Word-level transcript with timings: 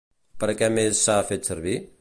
Per 0.43 0.47
a 0.53 0.55
què 0.61 0.69
més 0.79 1.03
s'ha 1.05 1.19
fet 1.31 1.53
servir? 1.55 1.81